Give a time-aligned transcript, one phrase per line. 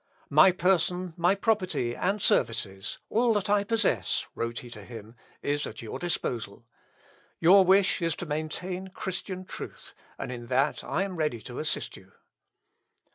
[0.31, 5.67] "My person, my property, and services, all that I possess," wrote he to him, "is
[5.67, 6.65] at your disposal.
[7.37, 11.97] Your wish is to maintain Christian truth, and in that I am ready to assist
[11.97, 12.13] you."